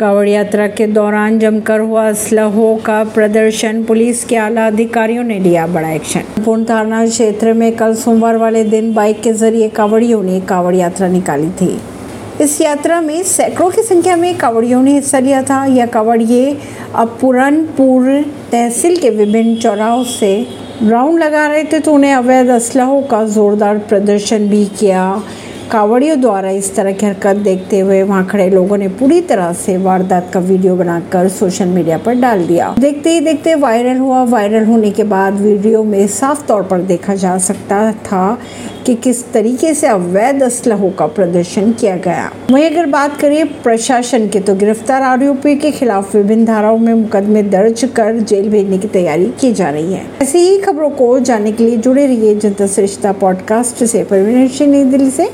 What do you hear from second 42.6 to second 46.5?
अगर बात करें प्रशासन की तो गिरफ़्तार आरोपी के खिलाफ विभिन्न